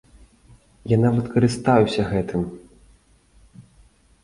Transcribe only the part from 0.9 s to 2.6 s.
Я нават карыстаюся гэтым!